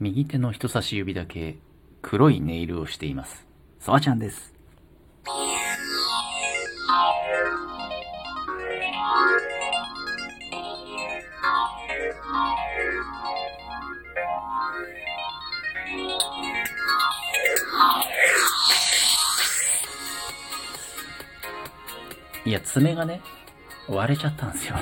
[0.00, 1.58] 右手の人差し指だけ
[2.02, 3.46] 黒いネイルをしています。
[3.78, 4.52] そわちゃんです。
[22.46, 23.22] いや、爪がね、
[23.88, 24.76] 割れちゃったんですよ。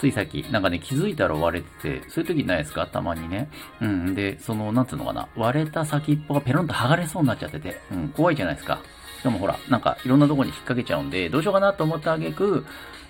[0.00, 2.86] ついさっき、なんかね、気づいたら割れてて、そういう時ないですか？
[2.86, 3.50] たまにね。
[3.82, 4.14] うん。
[4.14, 5.28] で、その、なんつうのかな？
[5.36, 8.80] 割れた先っぽがペロンと剥がれそうになっちゃってて、うん、怖いじゃないですか。
[9.18, 12.64] しかもほら、なんか、いろんなとこに引っ掛けちゃうんで、どうしようかなと思ったあげく、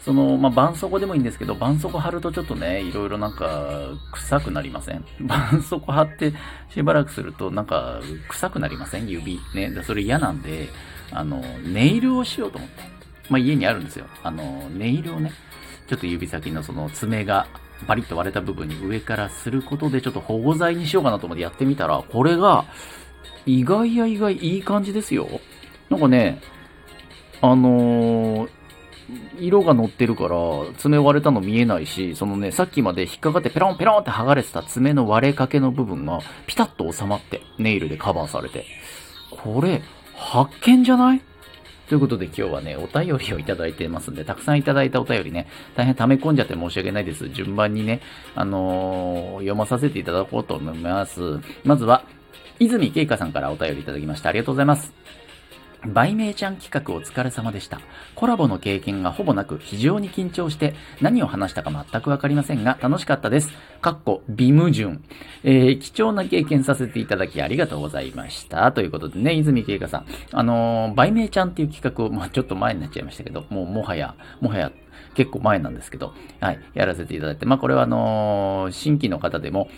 [0.05, 5.05] その、まあ、絆創膏でもいいんですけど、絆創膏貼るとちょっとね、いろいろなんか、臭くなりません？
[5.19, 6.33] 絆創膏貼って
[6.75, 9.07] しばらくすると、なんか、臭くなりません？
[9.07, 9.39] 指。
[9.55, 9.71] ね。
[9.85, 10.69] それ嫌なんで、
[11.13, 12.83] あの、ネイルをしようと思って。
[13.29, 14.07] まあ、家にあるんですよ。
[14.25, 15.31] あの、ネイルをね、
[15.91, 17.49] ちょっと指先のその爪が
[17.89, 22.65] バリッと割れた部分に上からすることでちょっと保護剤にしようかなと思ってやってみたら、これが
[23.45, 25.27] 意外や意外いい感じですよ。
[25.89, 26.41] なんかね、
[27.43, 28.51] あのー
[29.41, 30.39] 色が乗ってるから
[30.79, 38.67] 爪割れたの見えないし、そのね、さっきまで引っかかってペロンペロンって剥がれてた爪の割れかけの部分がピタッと収まってネイルでカバーされて。
[39.31, 39.83] これ、
[40.15, 41.23] 発見じゃない？
[41.91, 47.29] ということで今日はね、お便りをいただいてますんで、たくさんいただいたお便りね、大変溜め込んじゃって申し訳ないです。
[47.31, 48.01] 順番にね、
[48.37, 51.41] あのー読まさせていただこうと思います。
[51.65, 52.05] まずは、
[52.61, 54.29] 泉慶香さんからお便りいただきました。
[54.29, 54.93] ありがとうございます。
[55.87, 57.81] 売名ちゃん企画お疲れ様でした。
[58.15, 63.51] コラボの経験がほぼなく非常に緊張して何を話したか全くわかりませんが楽しかったです。
[63.81, 65.05] かっこ、ビムジュン。
[65.43, 68.71] えー、貴重な経験させていただきありがとうございました。
[68.73, 70.07] ということでね、泉慶香さん。
[70.33, 74.73] あのー、売名ちゃんっていう企画を、まあちょっと前になっちゃいましたけど、もうもはや、もはや
[75.15, 79.71] 結構前なんですけど、はい、やらせていただいて、まあこれはあのー新規の方でも、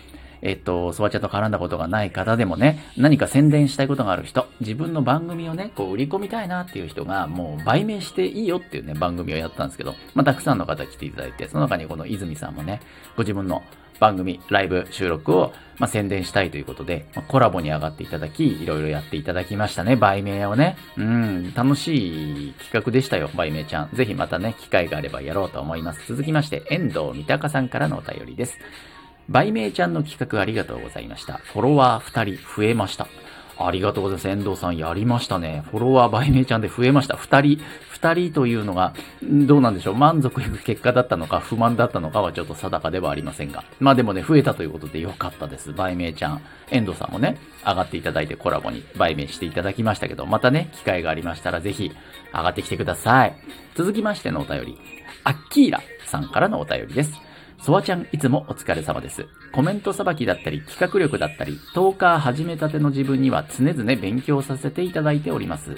[0.42, 12.80] えっと、ソワちゃんと絡んだことがない方でもね、何か宣伝したいことがある人、自分の番組をね、こう売り込みたいなっていう人が、もう売名していいよっていうね、番組をやったんですけど、まあ、たくさんの方来ていただいて、その中にこの泉さんもね、
[13.16, 13.62] ご自分の
[14.00, 20.76] 番組、ライブ、収録を、まあ、宣伝したいということで、まあコラボに上がっていただき、いろいろやっていただきましたね、売名をね。
[20.96, 23.90] うん、楽しい企画でしたよ、売名ちゃん。
[23.94, 26.04] ぜひまたね、機会があればやろうと思います。
[26.08, 28.58] 続きまして、遠藤三鷹さんからのお便りです。
[29.28, 31.34] 売名ちゃんの企画ありがとうございました。
[31.34, 33.06] フォロワー2人増えました。
[33.58, 34.28] ありがとうございます。
[34.28, 35.62] 遠藤さんやりましたね。
[35.70, 37.14] フォロワー売名ちゃんで増えました。
[37.14, 37.64] 2人、
[38.00, 39.94] 2人というのが、どうなんでしょう。
[39.94, 43.62] 満足いく結果だったのか、不満だったのかはちょっと定かではありませんが。
[43.78, 45.72] まあでもね、増えたということでよかったです。
[45.72, 46.40] 売名ちゃん。
[46.70, 51.92] 遠藤さんもね、上がっていただいてコラボに売名していただきましたけど、またね、機会がありましたらぜひ
[52.32, 53.36] 上がってきてください。
[53.74, 54.78] 続きましてのお便り。
[55.24, 57.12] アッキーラさんからのお便りです。
[57.62, 59.24] ソワちゃんいつもお疲れ様です。
[59.52, 65.76] コメントさばきだったり企画力だったり、トーカー始めたての自分には常々勉強させていただいております。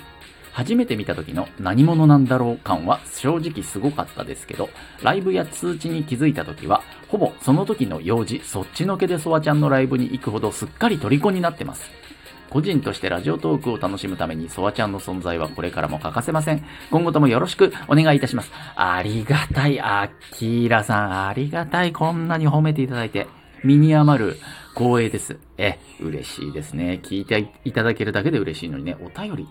[0.52, 4.70] 初めて見た時の何者なんだろう感は正直すごかったですけど、
[5.02, 11.90] ライブや通知に気づいた時は、ほぼその時の用事、そっちのけでソワちゃんのライブに行くほどすっかり虜になってます。
[12.50, 16.64] 個人としてラジオトークを楽しむために、ソワちゃんの存在はこれからも欠かせません。
[16.90, 18.52] 今後ともよろしくお願いいたします。
[18.76, 23.26] ありがたい、アッキーラさん、ありがたい、こんなに褒めていただいて。
[23.64, 24.36] 身に余る
[24.74, 25.38] 光栄です。
[25.56, 27.00] え、嬉しいですね。
[27.02, 29.48] 聞いていただけるだけで嬉しいのにね、お便り。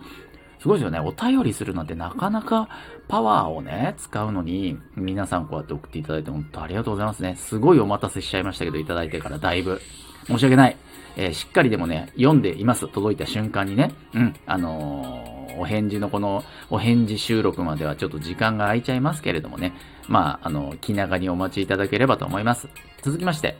[0.64, 0.98] すごいですよね。
[0.98, 2.70] お便りするなんてなかなか
[3.06, 7.36] パワーをね、使うのに、皆さんこうやって送っていただいて本当ありがとうございますね。
[7.36, 9.78] すごいお待たせしちゃいましたけど、いただいてからだいぶ。
[10.26, 10.76] 申し訳ない。
[11.18, 12.88] えーしっかりでもね、読んでいます。
[12.88, 13.92] 届いた瞬間にね。
[14.14, 14.34] うん。
[14.46, 19.74] あのーお返事のこの、お返事収録まではちょっと時間が空いちゃいますけれどもね。
[20.08, 22.68] まあ、あの、気長にお待ちいただければと思います。
[23.02, 23.58] 続きまして、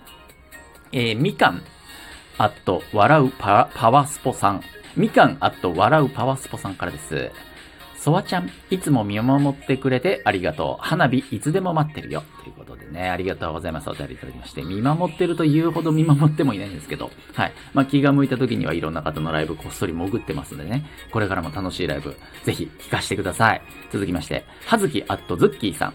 [0.93, 1.61] えーみかん、
[2.39, 4.63] あと、笑うパパワスポさん。
[4.97, 7.31] みかん、あと、笑うパワースポさんからです。
[7.97, 10.87] ソワちゃん、いつも見守ってくれてありがとう。
[10.87, 12.23] 花火、いつでも待ってるよ。
[12.43, 13.89] ということでね、ありがとうございます。
[13.89, 17.53] お便りいただきまして、見守ってると言うほど見守ってもいないんですけど、はい。
[17.73, 22.15] まあ、気が向いた時にはいろんな方のライブこっそり潜ってますんでね、これからも楽しいライブ、
[22.45, 23.63] ぜひ聞かせてください。
[23.91, 25.95] 続きまして、はずき、あと、ズッキーさん。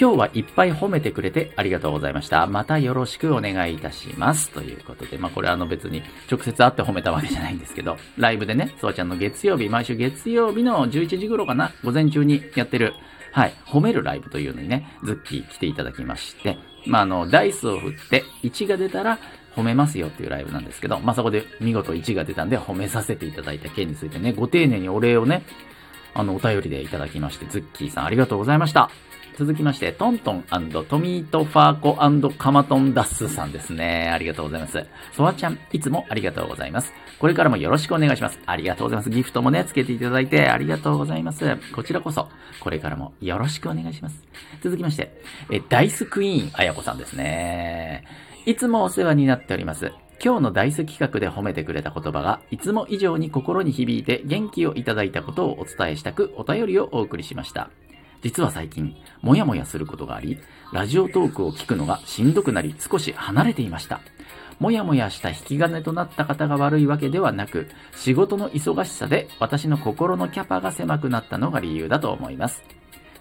[0.00, 2.46] 今日はいっぱい褒めてくれてありがとうございました。
[2.46, 4.48] またよろしくお願いいたします。
[4.50, 12.94] ということで、まあこれあの別に直接会って褒めたわけじゃないんですけど、ライブでね、ソワちゃんの月曜日、毎週月曜日の11時頃かな、午前中にやってる、
[13.32, 19.18] はい、褒めるライブというのにね、ズッキー来ていただきまして、まああの、ダイスを振って1が出たら
[19.56, 25.42] 褒めますよっていうライブなんですけど、まあそこで見事1が出たんで褒めさせていただいた件についてね、ご丁寧にお礼をね、
[26.14, 28.92] あの、お便りでいただきまして、ズッキーさんありがとうございました。
[29.38, 30.42] 続きまして、トントン
[30.88, 31.96] トミートファーコ
[32.36, 34.10] カマトンダッスさんですね。
[34.12, 34.84] ありがとうございます。
[35.12, 36.92] ソワちゃん、いつもありがとうございます。
[37.20, 38.40] これからもよろしくお願いします。
[38.46, 39.10] ありがとうございます。
[39.10, 41.56] ギフトもね、つけていただいてありがとうございます。
[41.72, 44.20] こちらこそ、これからもよろしくお願いします。
[44.60, 48.02] 続きまして、え、ダイスクイーン、あやこさんですね。
[48.44, 49.92] いつもお世話になっております。
[50.20, 57.70] 今日のダイス企画で褒めてくれた言葉が、いつも以上に心に響いて元気をいただいたことをお伝えしたく、お便りをお送りしました。
[58.22, 60.38] 実は最近、もやもやすることがあり、
[60.72, 64.00] ラジオトークを聞くのがしんどくなり少し離れていました。
[64.58, 72.62] もやもやした引き金となった方が悪いわけではなく、仕事の忙しさで私の心のキャパが狭くなったのが理由だと思います。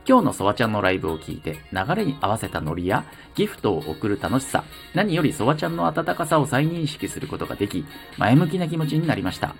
[0.08, 3.06] 今日のソワちゃんのライブを聞いて、流れに合わせたノリや
[3.36, 4.64] ギフトを送る楽しさ、
[4.96, 7.86] 何よりソワちゃんの温かさを再認識することができ、
[8.18, 9.54] 前向きな気持ちになりました。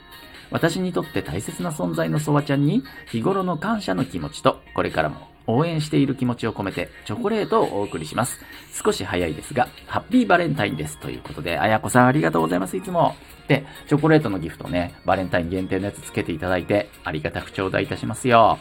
[0.52, 8.40] 私にとって大切な存在のソワちゃんに、日頃の感謝の気持ちと、これからも応援している気持ちを込めて、チョコレートをお送りします。
[8.74, 11.00] 少し早いですが、ハッピーバレンタインです。
[11.00, 13.16] ということで、あやこさんありがとうございます、いつも。
[13.48, 18.60] で、チョコレートのギフトね、バレンタイン限定のやつつけていただいて、ありがたく頂戴いたしますよ。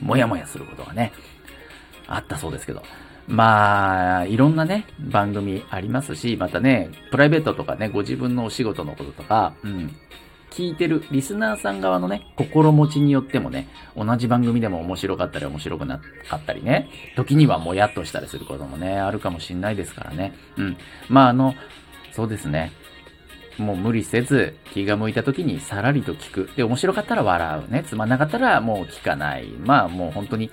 [0.00, 1.12] もやもやすることがね、
[2.06, 2.82] あったそうですけど。
[3.28, 9.94] まあ、いろんなね、番組ありますし、またね、プライベートとかね、ご自分のお仕事のこととか、うん、
[10.52, 20.34] 聞いてるリスナーさん側のね、心持ちによってもね、同じ番組でも面白かったり面白くなかったりね、時にはもやっとしたりすることもね、あるかもしんないですからね。
[20.58, 20.76] うん。
[21.08, 21.54] まああの、
[22.12, 22.72] そうですね。
[23.58, 26.50] もう無理せず、気が向いた時にさらりと聞く。
[26.54, 27.84] で、面白かったら笑うね。
[27.86, 29.48] つまんなかったらもう聞かない。
[29.48, 30.50] まあもう本当に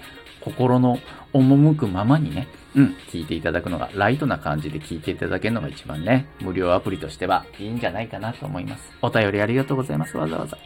[0.50, 0.98] 心の
[1.34, 8.92] 赴くままにね、うん、聞いていただくのが、ライトな感じで聞いていただけるのが一番ね、無料アプリとしてはいいんじゃないかなと思います。
[9.02, 10.18] お便りありがとうございます。
[10.18, 10.58] わざわざ。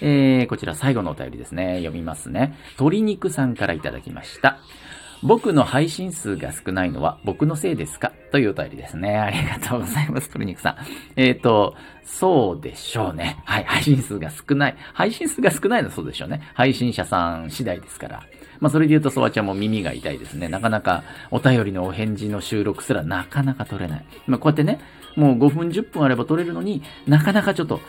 [0.00, 1.76] えー、こちら最後のお便りですね。
[1.78, 2.56] 読みますね。
[2.72, 4.58] 鶏肉さんからいただきました。
[5.24, 8.12] 僕の配信数が少ないのは僕のせいですか？
[8.30, 9.16] というお便りですね。
[9.16, 10.76] ありがとうございます、鶏肉さん。
[11.16, 11.74] えっ、ー、と、
[12.04, 13.40] そうでしょうね。
[13.44, 14.76] はい、配信数が少ない。
[14.92, 16.42] 配信数が少ないのはそうでしょうね。
[16.52, 18.22] 配信者さん次第ですから。
[18.60, 20.48] まあ、それで言うと、ソワちゃんも耳が痛いですね。
[20.48, 24.04] なかなか、お便りのお返事の収録すらなかなか取れない。
[24.26, 24.80] まあ、こうやってね、
[25.16, 27.80] もう5分10分あれば取れるのになかなかちょっと、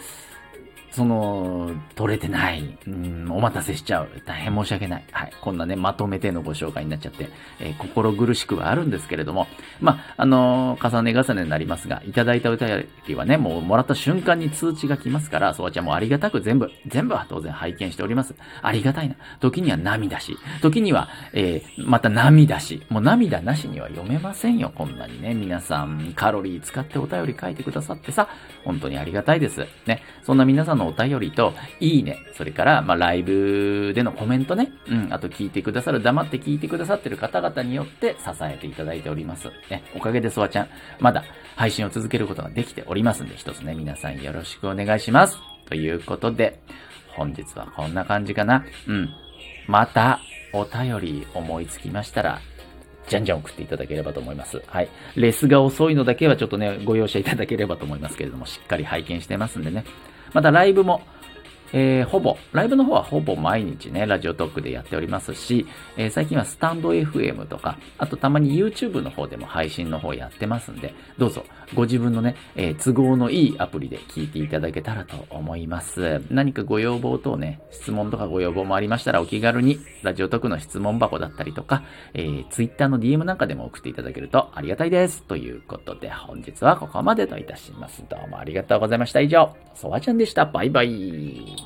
[0.95, 2.77] その、取れてない。
[2.87, 4.09] うん、お待たせしちゃう。
[4.25, 5.03] 大変申し訳ない。
[5.11, 5.33] はい。
[5.41, 7.27] こんなね、まとめてのご紹介になっちゃって、
[7.59, 9.47] えー、心苦しくはあるんですけれども、
[9.81, 18.33] まあ、あのー、重ね重ねになりますが、いただいたお便りはね、もうもらった瞬間に通知が来ますから、そわちゃんもありがたく全部、全部は当然拝見しております。
[18.61, 19.15] ありがたいな。
[19.41, 25.33] 時には涙し、時には、えー、また涙し、もう涙なしには読めませんよ、こんなにね。
[25.33, 28.29] 皆さん、カロリー使ってお便り書いてくださってさ、
[28.63, 29.65] 本当にありがたいです。
[29.85, 30.01] ね。
[30.23, 39.49] そんな皆さんのお便りと、いいね、それから、まあ、ライブでのコメントね、うん、あと聞いてくださる、黙って聞いてくださってる方々によって支えていただいております。
[39.69, 40.67] ね、おかげでソワちゃん、
[40.99, 41.23] まだ
[41.55, 45.37] 配信を続けることができておりますんで、一つね、皆さんよろしくお願いします。
[45.67, 46.59] ということで、
[47.09, 48.65] 本日はこんな感じかな。
[48.87, 49.09] うん。
[49.67, 50.19] また、
[50.53, 52.39] お便り思いつきましたら、
[53.07, 54.61] じゃんじゃん送っていただければと思います。
[54.67, 54.89] はい。
[55.15, 59.83] レスが遅いのだけはちょっとね、ご容赦いただければと思いますけれども、しっかり拝見してますんでね。
[60.35, 61.01] またライブも、
[61.77, 65.67] えー、ほぼ、ライブの方はほぼ毎日ね、ラジオトークでやっておりますし、
[65.97, 71.43] えー、最近はスタンド FM とか、あとたまに YouTube の方でも配信の方やってますんで、どうぞ
[71.73, 76.21] ご自分のね、えー、都合のいいアプリで聞いていただけたらと思います。
[76.29, 85.23] 何かご要望等ね、質問とかご要望もありましたらお気軽に、ラジオトークの質問箱だったりとか、えー、Twitter の DM なんかでも送っていただけるとありがたいです。
[85.23, 88.01] ということで、本日はここまでといたします。
[88.07, 89.19] どうもありがとうございました。
[89.19, 90.45] 以上、ソワちゃんでした。
[90.45, 91.64] バイバイ。